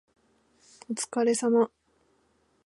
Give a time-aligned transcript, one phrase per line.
[0.89, 1.69] お疲れ様